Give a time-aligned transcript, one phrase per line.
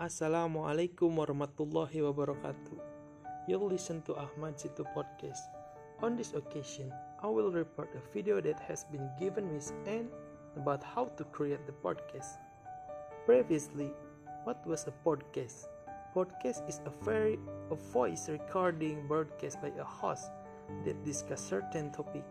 [0.00, 2.80] Assalamualaikum warahmatullahi wabarakatuh.
[3.44, 5.44] You'll listen to Ahmad Situ podcast.
[6.00, 6.88] On this occasion,
[7.20, 10.08] I will report a video that has been given Miss Anne
[10.56, 12.40] about how to create the podcast.
[13.28, 13.92] Previously,
[14.48, 15.68] what was a podcast?
[16.16, 17.36] Podcast is a very
[17.68, 20.32] a voice recording broadcast by a host
[20.88, 22.24] that discuss certain topic.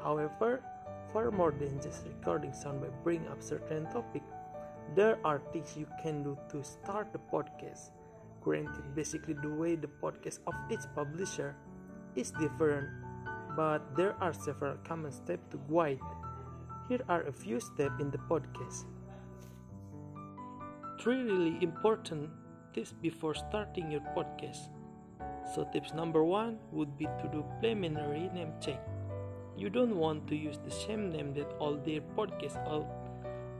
[0.00, 0.64] However,
[1.12, 4.24] far more than just recording sound by bring up certain topic,
[4.94, 7.90] there are things you can do to start the podcast.
[8.40, 11.56] Granted, basically the way the podcast of each publisher
[12.14, 12.88] is different,
[13.56, 16.00] but there are several common steps to guide.
[16.88, 18.84] Here are a few steps in the podcast.
[21.00, 22.30] Three really important
[22.72, 24.70] tips before starting your podcast.
[25.54, 28.80] So, tips number one would be to do preliminary name check.
[29.56, 32.60] You don't want to use the same name that all their podcasts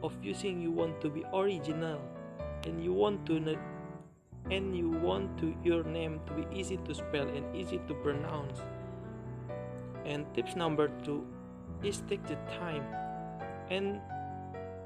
[0.02, 2.00] of using you want to be original
[2.64, 3.56] and you want to
[4.50, 8.60] and you want to your name to be easy to spell and easy to pronounce.
[10.04, 11.26] And tips number two
[11.82, 12.84] is take the time
[13.71, 14.01] and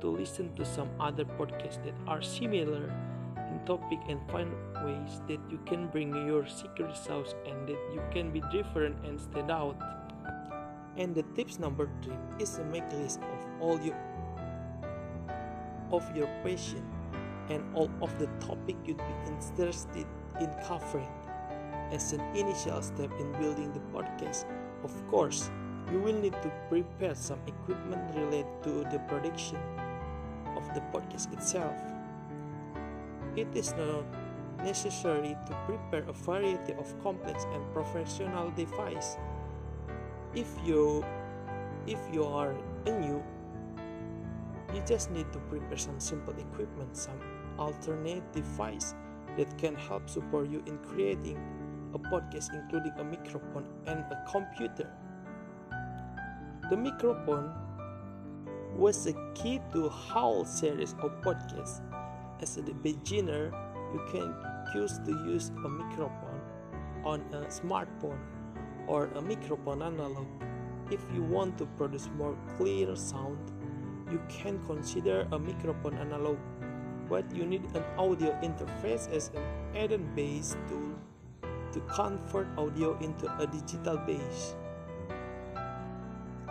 [0.00, 2.92] to listen to some other podcasts that are similar
[3.36, 4.50] in topic and find
[4.82, 9.20] ways that you can bring your secret sauce and that you can be different and
[9.20, 9.76] stand out.
[10.96, 13.96] And the tips number three is to make list of all your
[15.92, 16.84] of your passion
[17.48, 20.06] and all of the topic you'd be interested
[20.40, 21.08] in covering.
[21.92, 24.44] As an initial step in building the podcast,
[24.84, 25.50] of course,
[25.90, 29.58] you will need to prepare some equipment related to the production
[30.56, 31.76] of the podcast itself.
[33.36, 34.04] It is not
[34.62, 39.16] necessary to prepare a variety of complex and professional devices
[40.34, 41.04] If you
[41.86, 42.54] if you are
[42.86, 43.22] a new
[44.74, 47.18] you just need to prepare some simple equipment, some
[47.58, 48.94] alternate device
[49.36, 51.38] that can help support you in creating
[51.94, 54.90] a podcast including a microphone and a computer.
[56.70, 57.52] The microphone
[58.76, 61.80] was the key to whole series of podcasts.
[62.40, 63.52] As a beginner,
[63.92, 64.34] you can
[64.72, 66.40] choose to use a microphone
[67.04, 68.18] on a smartphone
[68.86, 70.26] or a microphone analog
[70.90, 73.38] if you want to produce more clear sound
[74.10, 76.36] you can consider a microphone analog,
[77.08, 79.42] but you need an audio interface as an
[79.76, 80.94] add-on based tool
[81.72, 84.56] to convert audio into a digital base.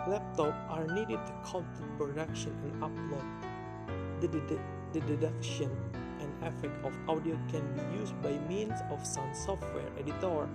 [0.08, 3.28] Laptops are needed to complete production and upload.
[4.20, 4.58] The, the,
[4.92, 5.70] the deduction
[6.20, 10.48] and effect of audio can be used by means of sound software editor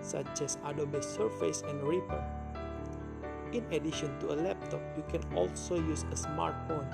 [0.00, 2.39] such as Adobe Surface and Reaper.
[3.52, 6.86] In addition to a laptop, you can also use a smartphone.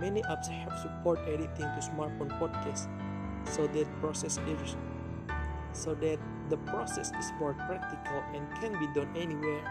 [0.00, 2.88] Many apps have support editing to smartphone podcasts,
[3.44, 4.76] so that process is
[5.72, 6.18] so that
[6.48, 9.62] the process is more practical and can be done anywhere.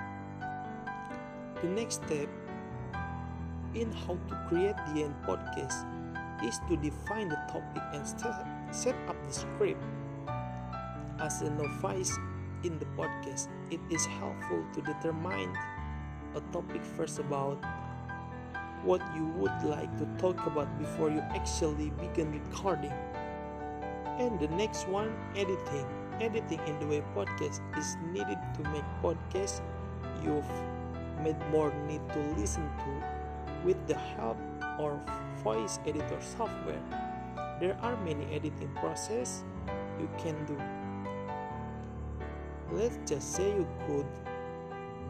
[1.62, 2.30] The next step
[3.74, 5.86] in how to create the end podcast
[6.46, 8.06] is to define the topic and
[8.72, 9.84] set up the script.
[11.20, 12.14] As a novice
[12.64, 15.52] in the podcast, it is helpful to determine
[16.38, 17.58] a topic first about
[18.84, 22.94] what you would like to talk about before you actually begin recording.
[24.20, 25.86] And the next one, editing.
[26.22, 29.62] Editing in the way podcast is needed to make podcast
[30.24, 30.50] you've
[31.24, 34.38] made more need to listen to with the help
[34.80, 35.00] of
[35.44, 36.82] voice editor software.
[37.60, 39.44] There are many editing process
[40.00, 40.58] you can do.
[42.72, 44.06] Let's just say you could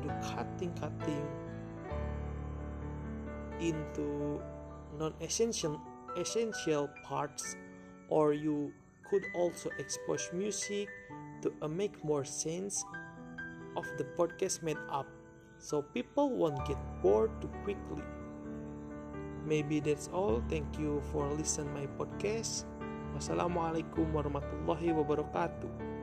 [0.07, 1.27] do cutting cutting
[3.59, 4.39] into
[4.97, 5.81] non-essential
[6.15, 7.55] essential parts
[8.09, 8.71] or you
[9.09, 10.87] could also expose music
[11.41, 12.83] to uh, make more sense
[13.75, 15.07] of the podcast made up.
[15.59, 18.03] So people won't get bored too quickly.
[19.45, 20.43] Maybe that's all.
[20.49, 22.65] Thank you for listening my podcast.
[23.15, 25.96] Wassalamualaikum warahmatullahi wabarakatuh